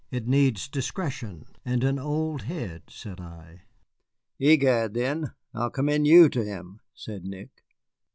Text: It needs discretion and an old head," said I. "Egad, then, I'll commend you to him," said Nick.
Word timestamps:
It 0.09 0.25
needs 0.25 0.67
discretion 0.67 1.45
and 1.63 1.83
an 1.83 1.99
old 1.99 2.41
head," 2.41 2.85
said 2.89 3.19
I. 3.19 3.61
"Egad, 4.39 4.95
then, 4.95 5.33
I'll 5.53 5.69
commend 5.69 6.07
you 6.07 6.27
to 6.27 6.43
him," 6.43 6.79
said 6.95 7.23
Nick. 7.23 7.63